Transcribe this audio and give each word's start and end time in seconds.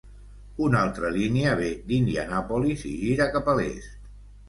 Una 0.67 0.79
altra 0.85 1.11
línia 1.17 1.53
ve 1.61 1.69
d'Indianapolis 1.91 2.89
i 2.97 2.99
gira 3.07 3.33
cap 3.39 3.57
a 3.57 3.61
l'est. 3.65 3.99